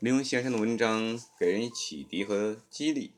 [0.00, 3.12] 林文先生的文章给人以启迪和激励，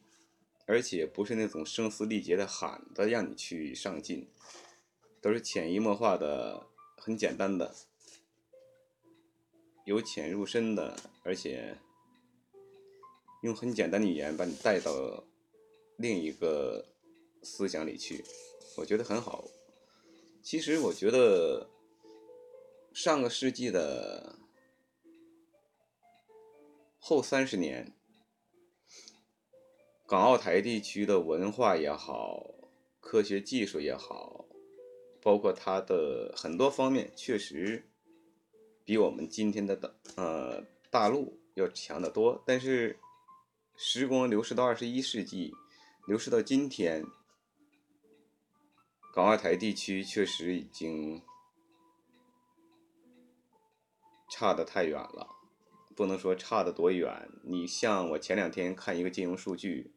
[0.66, 4.28] 而且不是那种声嘶力竭的喊的让你去上进，
[5.20, 7.74] 都是潜移默化的、很简单的、
[9.84, 11.76] 由浅入深的，而且
[13.42, 15.24] 用很简单的语言把你带到
[15.96, 16.86] 另一个
[17.42, 18.24] 思想里去，
[18.76, 19.44] 我觉得很好。
[20.40, 21.68] 其实我觉得
[22.92, 24.38] 上个世纪的。
[27.08, 27.92] 后三十年，
[30.08, 32.52] 港澳台地区的文化也好，
[32.98, 34.44] 科学技术也好，
[35.22, 37.88] 包括它的很多方面，确实
[38.84, 42.42] 比我们今天的大呃大陆要强得多。
[42.44, 42.98] 但是
[43.76, 45.54] 时光流逝到二十一世纪，
[46.08, 47.04] 流逝到今天，
[49.14, 51.22] 港澳台地区确实已经
[54.28, 55.35] 差得太远了。
[55.96, 57.30] 不能说差的多远。
[57.42, 59.94] 你像我前两天看一个金融数据，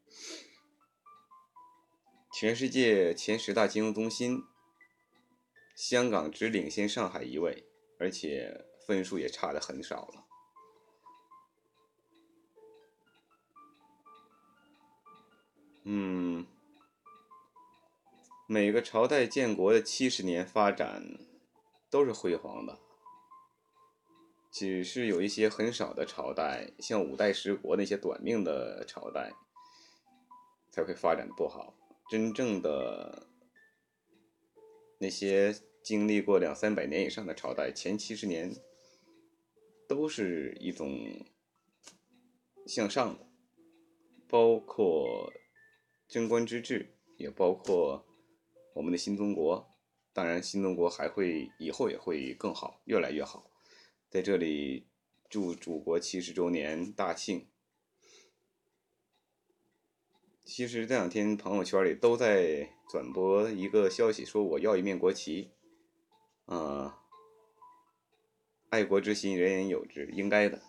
[2.33, 4.45] 全世界前十大金融中心，
[5.75, 7.65] 香港只领先上海一位，
[7.99, 10.25] 而且分数也差的很少了。
[15.83, 16.45] 嗯，
[18.47, 21.19] 每个朝代建国的七十年发展
[21.89, 22.79] 都是辉煌的。
[24.51, 29.31] 只是有一些很少的朝代，像五代十国那些短命的朝代，
[30.71, 31.75] 才会发展的不好。
[32.09, 33.27] 真正的
[34.97, 38.55] 那些经历过两三百年以上的朝代，前七十年
[39.87, 41.23] 都是一种
[42.65, 43.27] 向上的，
[44.27, 45.31] 包括
[46.07, 48.03] 贞观之治，也包括
[48.73, 49.69] 我们的新中国。
[50.11, 53.49] 当然，新中国还会以后也会更好，越来越好。
[54.09, 54.87] 在这里，
[55.29, 57.47] 祝祖国七十周年大庆。
[60.43, 65.51] 其实这两天朋友圈里都在转播一个消息，说我要一面国旗。
[66.45, 67.03] 啊，
[68.69, 70.59] 爱国之心人人有之，应该的。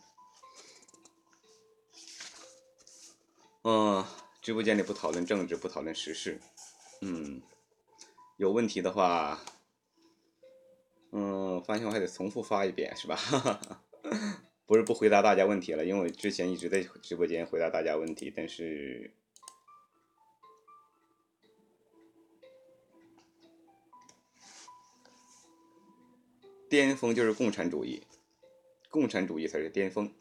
[3.62, 4.04] 嗯，
[4.42, 6.38] 直播间里不讨论政治，不讨论时事。
[7.00, 7.40] 嗯，
[8.36, 9.42] 有问题的话。
[11.12, 13.16] 嗯，发现我还得重复发一遍，是吧？
[14.66, 19.12] 不是不回答大家问题了，因为我之前一直在直播间回答大家问题，但是
[26.68, 28.06] 巅峰就是共产主义，
[28.88, 30.12] 共产主义才是巅峰，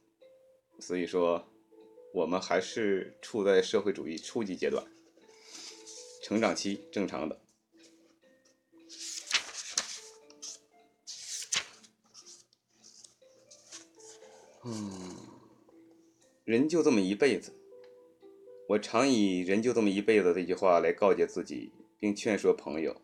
[0.80, 1.48] 所以说
[2.12, 4.84] 我们还是处在社会主义初级阶段，
[6.24, 7.40] 成长期正常的。
[14.66, 14.92] 嗯，
[16.44, 17.54] 人就这么一辈子，
[18.68, 23.02] 我常以“人就这么一辈子”这句话来告诫自己，并劝说朋友。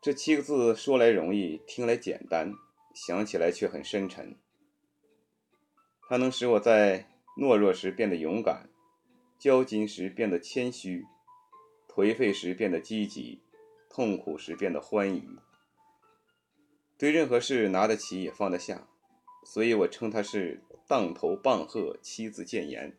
[0.00, 2.54] 这七个字说来容易，听来简单，
[2.94, 4.36] 想起来却很深沉。
[6.08, 8.70] 它能使我在懦弱时变得勇敢，
[9.40, 11.04] 骄矜时变得谦虚，
[11.88, 13.42] 颓废时变得积极，
[13.88, 15.38] 痛苦时变得欢愉。
[17.00, 18.86] 对任何事拿得起也放得下，
[19.42, 22.94] 所以我称他是当头棒喝，七字谏言。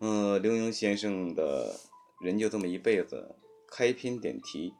[0.00, 1.78] 嗯，刘墉先生的
[2.20, 3.36] 人就这么一辈子，
[3.68, 4.74] 开篇点题，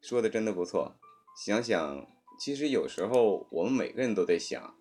[0.00, 0.96] 说的真的不错。
[1.36, 2.06] 想想，
[2.38, 4.78] 其实有时候我们每个人都在想，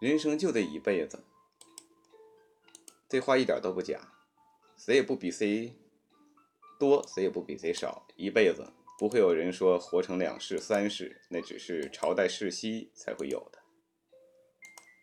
[0.00, 1.22] 人生就这一辈子，
[3.06, 4.14] 这话一点都不假，
[4.78, 5.76] 谁也不比谁。
[6.80, 13.58] 多谁也不比谁少，一辈子不会有人说活成两世三世，那只是朝代世袭才会有的。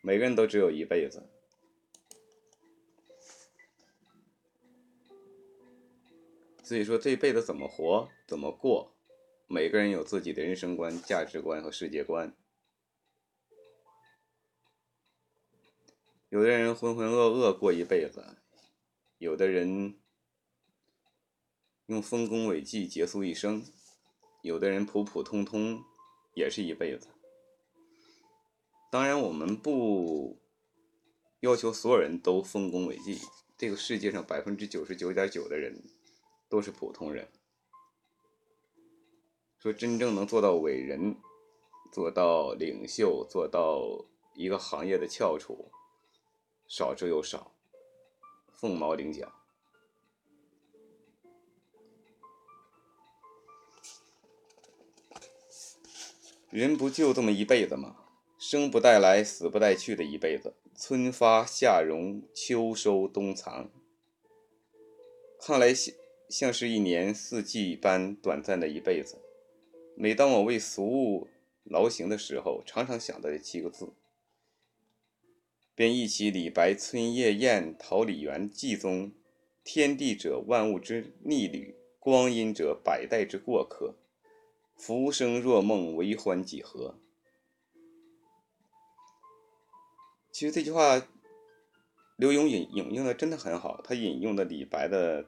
[0.01, 1.29] 每个人都只有一辈子，
[6.63, 8.95] 所以说这一辈子怎么活，怎么过，
[9.45, 12.35] 每个人有自己的人生观、价值观和世界观。
[16.29, 18.37] 有的人浑浑噩噩过一辈子，
[19.19, 19.99] 有的人。
[21.87, 23.63] 用丰功伟绩结束一生，
[24.41, 25.81] 有的人普普通通
[26.33, 27.07] 也是一辈子。
[28.91, 30.37] 当然，我们不
[31.39, 33.19] 要求所有人都丰功伟绩。
[33.57, 35.81] 这个世界上百分之九十九点九的人
[36.49, 37.29] 都是普通人。
[39.57, 41.15] 说真正能做到伟人、
[41.93, 44.05] 做到领袖、做到
[44.35, 45.71] 一个行业的翘楚，
[46.67, 47.55] 少之又少，
[48.51, 49.36] 凤毛麟角。
[56.49, 57.97] 人不就这么一辈子吗？
[58.39, 63.69] 生不带来，死不带去的一辈子，春发夏荣，秋收冬藏，
[65.41, 65.93] 看来像
[66.29, 69.17] 像是一年四季般短暂的一辈子。
[69.95, 71.27] 每当我为俗物
[71.65, 73.89] 劳形的时候，常常想到这七个字，
[75.75, 79.11] 便忆起李白《春夜宴桃李园记》中
[79.65, 83.95] ：“天地者，万物之逆旅；光阴者，百代之过客。
[84.77, 86.95] 浮生若梦，为欢几何？”
[90.31, 91.01] 其实这句话，
[92.15, 93.81] 刘墉引引用的真的很好。
[93.83, 95.27] 他引用的李白的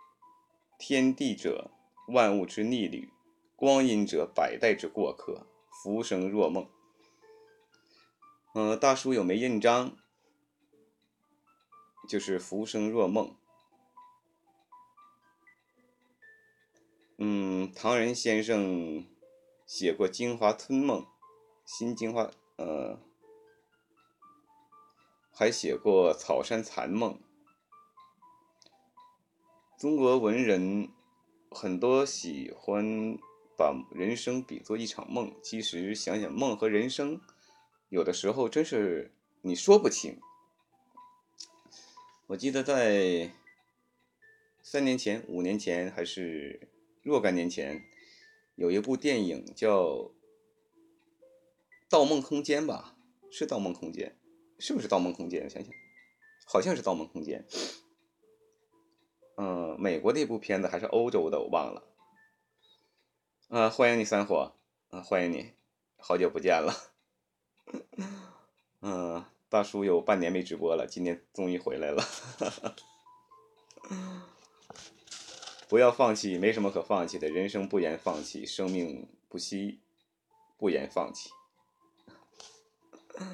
[0.78, 1.70] “天地者，
[2.08, 3.08] 万物之逆旅；
[3.56, 5.46] 光阴者，百代之过客。
[5.82, 6.68] 浮生若梦。”
[8.54, 9.96] 嗯，大叔有枚印章，
[12.08, 13.34] 就是“浮生若梦”。
[17.18, 19.06] 嗯，唐人先生
[19.66, 21.00] 写过《京华春梦》，
[21.64, 22.24] 《新京华》
[22.56, 22.98] 呃。
[25.38, 27.12] 还写过《草山残梦》。
[29.78, 30.88] 中国文人
[31.50, 33.18] 很多喜欢
[33.54, 37.20] 把人生比作一场梦，其实想想梦和人生，
[37.90, 40.18] 有的时候真是你说不清。
[42.28, 43.30] 我记得在
[44.62, 46.66] 三年前、五年前，还是
[47.06, 47.84] 若干年前，
[48.56, 49.84] 有一部电影叫
[51.88, 52.96] 《盗梦空间》吧？
[53.30, 54.18] 是《盗梦空间》。
[54.60, 55.42] 是不是《盗梦空间》？
[55.44, 55.72] 我想想，
[56.48, 57.46] 好像是《盗梦空间》。
[59.36, 61.84] 嗯，美国的一部片子还是欧洲的，我忘了。
[63.50, 64.56] 啊，欢迎你三火，
[64.88, 65.52] 啊，欢迎你，
[65.98, 66.74] 好久不见了。
[68.80, 72.02] 嗯， 大叔有半年没直播了，今天终于回来了。
[75.68, 79.80] 不要放弃，没什么可放弃的，人生不言放弃，生命不息，
[80.56, 81.30] 不言放弃。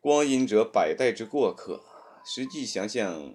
[0.00, 1.82] 光阴者，百代之过客。
[2.24, 3.34] 实际想想，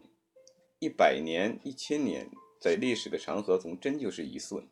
[0.79, 4.69] 一百年、一千年，在历史的长河中，真就是一瞬。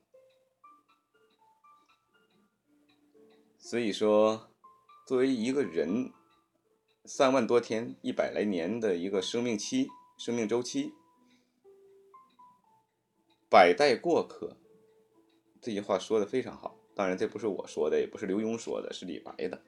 [3.58, 4.50] 所以说，
[5.06, 6.14] 作为一个人，
[7.12, 10.94] 三万多天、一百来年的一个生命期、生命周期，
[13.50, 14.56] 百代过客，
[15.60, 16.78] 这句话说的非常好。
[16.94, 19.60] 当然，这不是我说的，也不是刘墉说的，是李白的。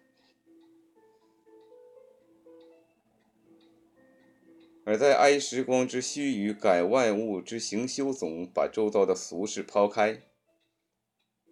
[4.85, 10.21] 而在哀时光之须臾，改万物之行休总，把周遭的俗事抛开，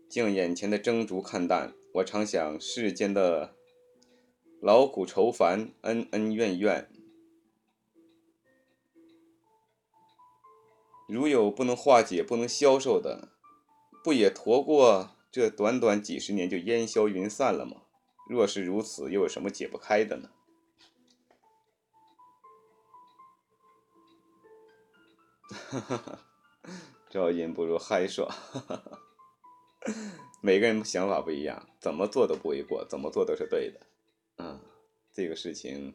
[0.07, 1.73] 将眼前的蒸烛看淡。
[1.95, 3.55] 我常想，世间的
[4.61, 6.89] 劳苦愁烦、恩恩怨怨，
[11.07, 13.29] 如有不能化解、不能消受的，
[14.03, 17.83] 不也驮过这短短几十年就烟消云散了吗？
[18.29, 20.29] 若是如此，又有什么解不开的呢？
[25.49, 26.19] 哈哈哈，
[27.09, 28.29] 噪音不如嗨爽。
[28.29, 28.99] 哈哈哈，
[30.41, 33.88] 每个人想法不一样，怎么做都不为过，怎么做都是对的。
[34.39, 34.59] 嗯，
[35.13, 35.93] 这个事情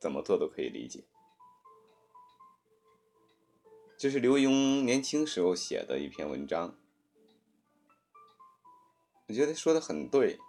[0.00, 1.04] 怎么做都可以理解。
[3.96, 6.76] 这是刘墉年轻时候写的一篇文章，
[9.28, 10.40] 我觉得说的很对。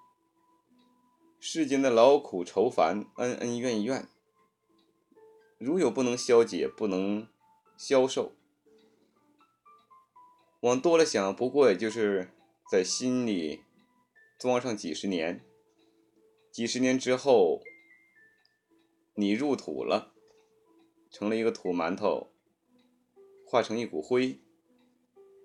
[1.39, 4.07] 世间的劳苦愁烦、恩恩怨怨，
[5.57, 7.27] 如有不能消解、不能。
[7.77, 8.33] 消受，
[10.59, 12.29] 往多了想，不过也就是
[12.71, 13.63] 在心里
[14.37, 15.43] 装上几十年，
[16.51, 17.63] 几十年之后，
[19.13, 20.13] 你入土了，
[21.09, 22.33] 成了一个土馒头，
[23.47, 24.41] 化成一股灰，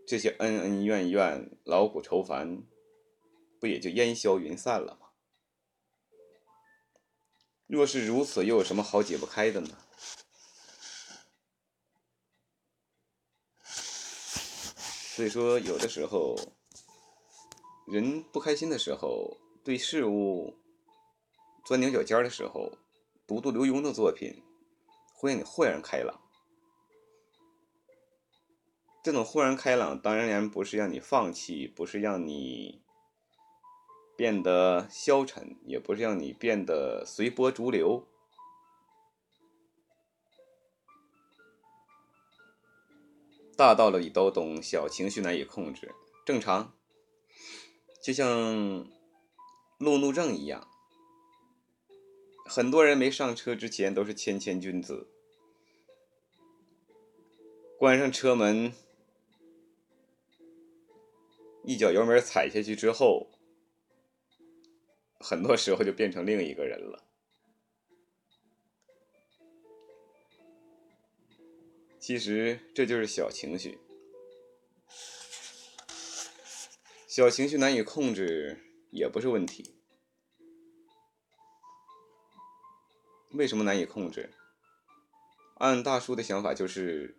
[0.04, 2.64] 这些恩恩怨怨、劳苦愁烦，
[3.60, 5.10] 不也就烟消云散了吗？
[7.68, 9.78] 若是如此，又有什么好解不开的呢？
[13.64, 16.36] 所以说，有的时候，
[17.86, 20.54] 人不开心的时候，对事物
[21.66, 22.78] 钻牛角尖的时候，
[23.26, 24.40] 读读刘墉的作品，
[25.12, 26.20] 会让你豁然开朗。
[29.02, 32.82] 这种豁然开朗，当然不是让你放弃，不是让你
[34.16, 38.06] 变得消沉，也不是让你变得随波逐流。
[43.56, 45.92] 大道理都懂，小情绪难以控制，
[46.24, 46.72] 正常。
[48.00, 48.86] 就像
[49.78, 50.68] 路怒症一样，
[52.48, 55.08] 很多人没上车之前都是谦谦君子，
[57.78, 58.72] 关上车门，
[61.64, 63.28] 一脚油门踩下去之后，
[65.18, 67.04] 很多时候就变成另一个人了。
[71.98, 73.78] 其实这就是小情绪，
[77.08, 78.58] 小情绪难以控制
[78.90, 79.75] 也不是问题。
[83.32, 84.32] 为什么难以控制？
[85.58, 87.16] 按大叔的想法，就是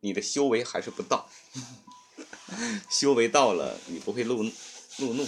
[0.00, 1.28] 你的修为还是不到。
[2.90, 5.24] 修为到了，你不会怒怒怒。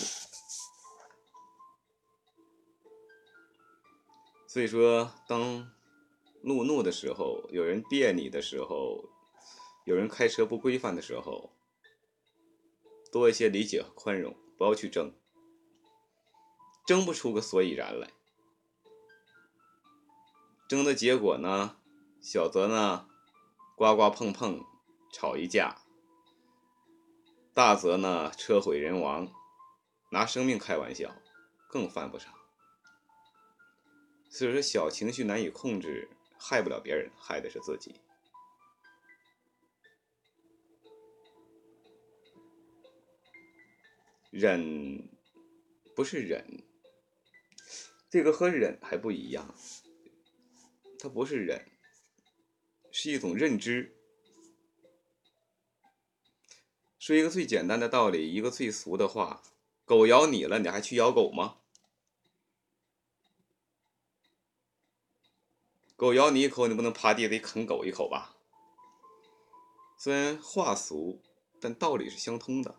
[4.47, 5.71] 所以说，当。
[6.45, 9.09] 怒怒的时候，有人别你的时候，
[9.85, 11.53] 有人开车不规范的时候，
[13.13, 15.15] 多一些理解和宽容，不要去争，
[16.85, 18.11] 争不出个所以然来。
[20.73, 21.77] 争的结果呢，
[22.23, 23.07] 小则呢，
[23.77, 24.65] 刮刮碰碰，
[25.13, 25.77] 吵一架；
[27.53, 29.31] 大则呢，车毁人亡，
[30.13, 31.15] 拿生命开玩笑，
[31.69, 32.33] 更犯不上。
[34.31, 36.09] 所以说，小情绪难以控制。
[36.39, 38.01] 害不了别人，害的是自己。
[44.31, 45.07] 忍
[45.95, 46.65] 不是忍，
[48.09, 49.55] 这个和忍还不一样。
[51.03, 51.69] 它不是忍，
[52.93, 53.97] 是一种认知。
[56.97, 59.43] 说一个最简单的道理，一个最俗的话：
[59.85, 61.57] 狗咬你了，你还去咬狗吗？
[65.97, 68.37] 狗咬你一口，你不能趴地得啃狗一口吧？
[69.99, 71.21] 虽然话俗，
[71.61, 72.77] 但道理是相通的。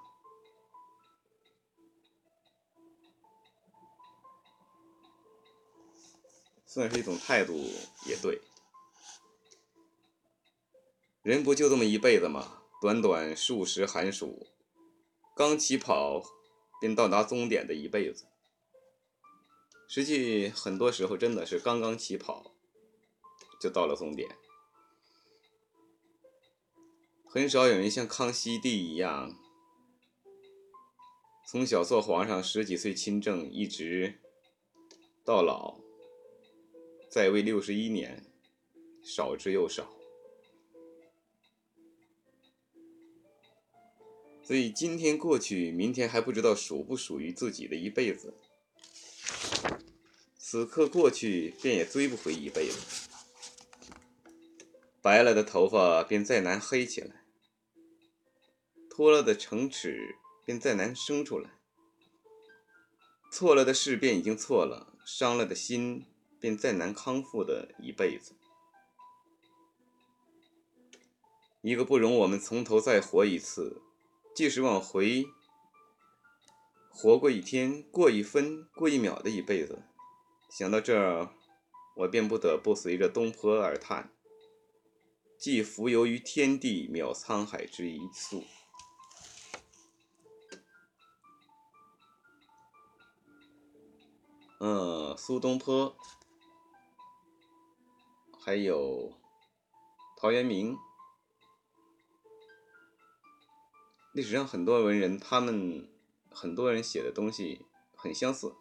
[6.74, 7.54] 算是一种态度，
[8.08, 8.42] 也对。
[11.22, 12.64] 人不就这么一辈子吗？
[12.82, 14.48] 短短数十寒暑，
[15.36, 16.24] 刚起跑
[16.82, 18.26] 便到达终点的一辈子。
[19.88, 22.56] 实际很多时候真的是刚刚起跑。
[23.62, 24.36] 就到了终点，
[27.30, 29.40] 很少有人像康熙帝一样，
[31.48, 34.20] 从小做皇上十几岁亲政，一直
[35.24, 35.80] 到老，
[37.14, 38.26] 在位六十一年，
[39.04, 39.88] 少之又少。
[44.42, 48.34] 所以今天过去，明天还不知道属不属于自己的一辈子，
[50.40, 52.80] 此刻过去，便也追不回一辈子。
[55.00, 57.24] 白了的头发便再难黑起来，
[58.90, 61.52] 脱了的城齿便再难生出来，
[63.32, 66.08] 错了的事便已经错了，伤了的心
[66.44, 68.36] 便再难康复的一辈子。
[71.62, 73.82] 一个不容我们从头再活一次，
[74.36, 75.26] 即使往回
[76.90, 79.84] 活过一天、过一分、过一秒的一辈子，
[80.50, 81.30] 想到这儿，
[81.96, 84.12] 我便不得不随着东坡而叹。
[85.38, 88.44] 既浮游于天地，渺沧海之一粟。
[94.60, 95.96] 嗯，苏东坡，
[98.46, 99.14] 还有
[100.18, 100.78] 陶渊明，
[104.12, 105.88] 历史上很多文人，他们
[106.30, 108.54] 很多人写的东西很相似，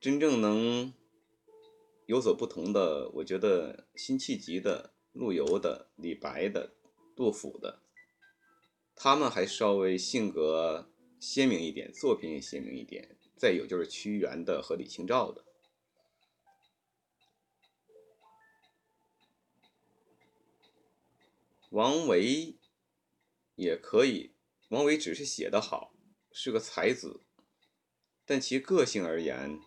[0.00, 0.92] 真正能。
[2.06, 6.72] 有所不同的，我觉得辛弃疾的、陆游的、李白的、
[7.16, 7.82] 杜甫的，
[8.94, 13.18] 他们还稍微性格鲜明一点，作品也鲜明一点。
[13.36, 15.44] 再有就是屈原的和李清照的，
[21.76, 22.56] 王维
[23.54, 24.34] 也可以。
[24.68, 25.92] 王维只是写得好，
[26.32, 27.20] 是个才子，
[28.24, 29.60] 但其个性而言，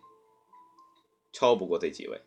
[1.32, 2.20] 超不过这几位。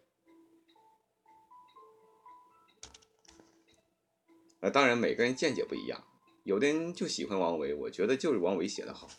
[4.62, 6.08] 呃，当然每个人见解不一样，
[6.46, 9.10] 有的人就喜欢王维，我觉得就是王维写的好，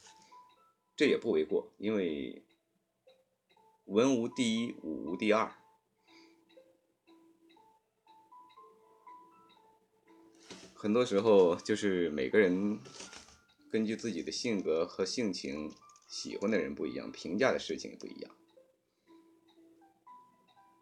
[0.96, 2.42] 这也不为过，因为
[3.84, 5.54] 文无第一，武无第二，
[10.84, 12.78] 很多时候就是每个人
[13.70, 15.72] 根据自己的性格和性情，
[16.06, 18.30] 喜欢的人不一样，评价的事情也不一样，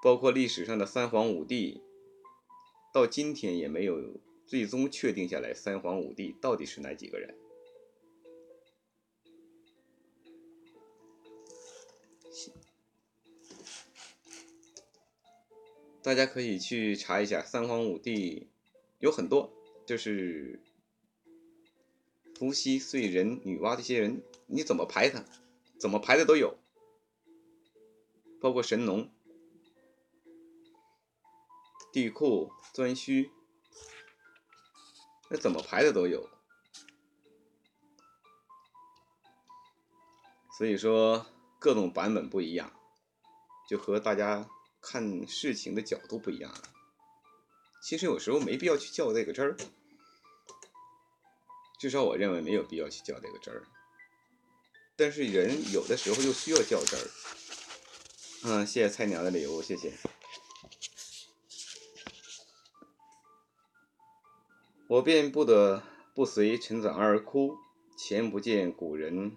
[0.02, 1.80] 包括历史上的三皇五帝，
[2.92, 4.20] 到今天也没有。
[4.44, 7.38] 最终确定下来，三皇五帝到底是哪几个人？
[16.02, 18.48] 大家可以去查一下，三皇五帝
[18.98, 19.54] 有很多，
[19.86, 20.60] 就是
[22.36, 25.24] 伏羲、燧人、女娲这些人，你怎么排他，
[25.78, 26.58] 怎么排的都有，
[28.40, 29.10] 包括神农、
[31.92, 33.30] 地库、颛顼，
[35.28, 36.28] 那怎么排的都有。
[40.58, 41.26] 所以说，
[41.58, 42.72] 各种版本不一样，
[43.68, 44.48] 就和大家
[44.80, 46.71] 看事情的角度不一样了。
[47.82, 49.56] 其实有时候没必要去较这个真儿，
[51.80, 53.64] 至少我认为没有必要去较这个真儿。
[54.94, 57.10] 但是人有的时候又需要较真儿。
[58.44, 59.92] 嗯，谢谢菜鸟的礼物，谢谢。
[64.86, 65.82] 我便不得
[66.14, 67.56] 不随陈子昂而哭，
[67.98, 69.36] 前不见古人。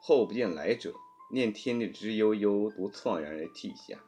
[0.00, 0.94] 后不见来者，
[1.32, 4.04] 念天地之悠悠，独怆然而涕下。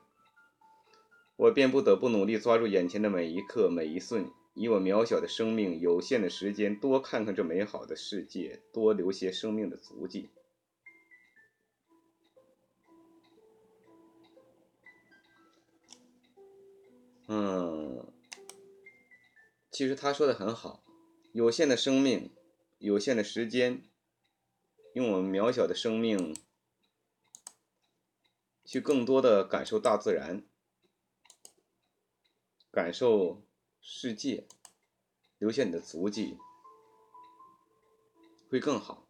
[1.37, 10.31] 我便不得不努力抓住眼前的每一刻、每一瞬，以我渺小的生命、有限的时间，多看看这美好的世界，多留些生命的足迹。
[17.27, 18.07] 嗯，
[19.73, 20.85] 其实他说的很好，
[21.33, 22.31] 有限的生命，
[22.79, 23.83] 有限的时间。
[24.93, 26.37] 用我们渺小的生命，
[28.65, 30.45] 去更多的感受大自然，
[32.75, 33.41] 感受
[33.81, 34.49] 世界，
[35.39, 36.37] 留下你的足迹，
[38.51, 39.07] 会更好。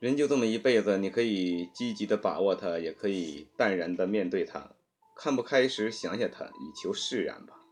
[0.00, 4.72] 人就这么一辈子，你可以积极的把握它，也可以淡然的面对它。
[5.16, 7.64] 看不开时，想想它，以求释然吧。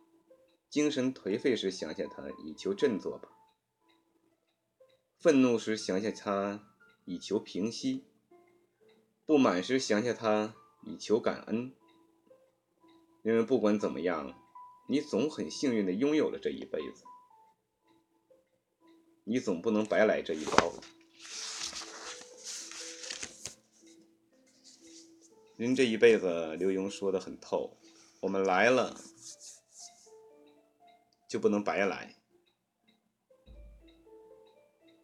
[0.71, 3.29] 精神颓废时，想想他，以求振作吧；
[5.19, 6.65] 愤怒时，想想他，
[7.05, 8.05] 以求平息；
[9.31, 11.73] 不满时，想想他，以求感恩。
[13.23, 14.35] 因为不管怎么样，
[14.89, 17.05] 你总很幸运的拥有了这一辈子，
[19.23, 20.73] 你总不能白来这一遭。
[25.57, 27.77] 人这一辈子，刘墉说的很透，
[28.19, 29.01] 我们来了。
[31.29, 32.17] 就不能白来，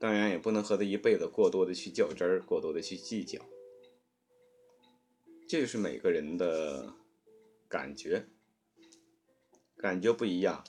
[0.00, 3.40] 当然也不能和他一辈子过多的去较真儿，过多的去计较。
[5.48, 6.94] 这就是每个人的
[7.68, 8.26] 感觉，
[9.76, 10.64] 感觉不一样，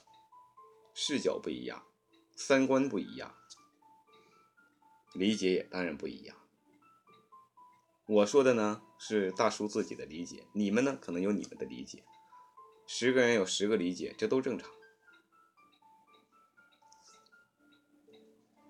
[0.94, 1.84] 视角不一样，
[2.36, 3.36] 三观不一样，
[5.14, 6.38] 理解也当然不一样。
[8.06, 12.04] 我说的呢是大叔自己的理解，你们呢可能有你们的理解，
[12.86, 14.70] 十个人有十个理解，这都正常。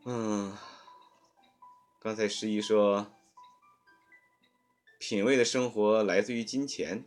[0.06, 0.58] 嗯，
[2.00, 3.14] 刚才十一说，
[4.98, 7.06] 品味的生活来自于金钱，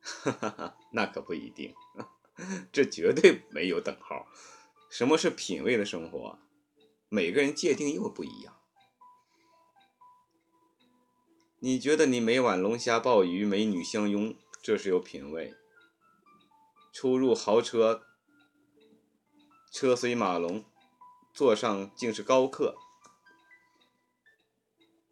[0.00, 1.74] 哈哈哈，那可不一定，
[2.70, 4.26] 这绝对没有等号。
[4.90, 6.38] 什么是品味的生活？
[7.08, 8.56] 每个人界定又不一样。
[11.58, 15.54] 你觉得你每晚龙虾鲍鱼、美女相拥，这是有品味；
[16.92, 18.02] 出入豪车，
[19.72, 20.64] 车随马龙。
[21.32, 22.76] 坐上竟是高客，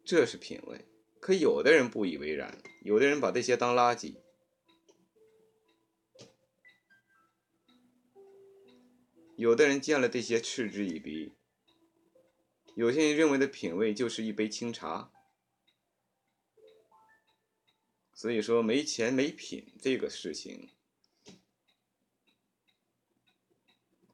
[0.03, 0.87] 这是品味。
[1.25, 4.17] 可有的人不以为然，有的人把这些当垃圾，
[9.35, 11.33] 有的人见了这些嗤之以鼻。
[12.75, 15.11] 有些人认为的品味就是一杯清茶。
[18.13, 20.69] 所以说，没钱没品这个事情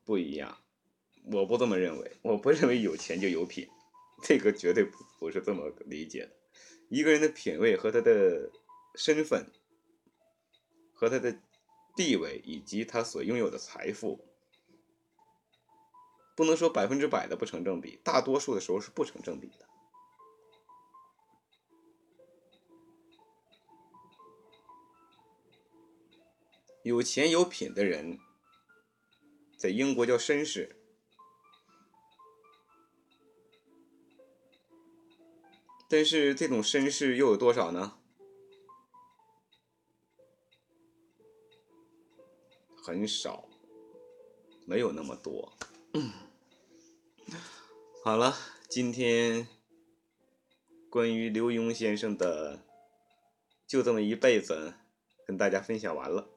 [0.06, 0.64] 不一样。
[1.26, 3.68] 我不这么认为，我不认为有钱就有品，
[4.24, 6.41] 这个绝对不不是这么理解的。
[6.92, 8.52] 一个人的品味和他的
[8.96, 9.50] 身份、
[10.92, 11.40] 和他的
[11.96, 14.28] 地位以及他所拥有的财富，
[16.36, 19.70] 不能说百分之百的不成正比，大多数的时候是不成正比的。
[26.84, 28.20] 有钱有品的人，
[29.56, 30.81] 在英国叫绅士。
[35.92, 37.98] 但是这种绅士又有多少呢？
[42.82, 43.50] 很少，
[44.66, 45.52] 没有那么多。
[48.06, 48.34] 好了，
[48.70, 49.50] 今天
[50.90, 52.64] 关于刘墉先生的
[53.68, 54.74] 就这么一辈子，
[55.28, 56.30] 跟大家分享完了。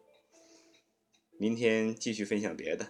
[1.39, 2.89] 明天继续分享别的。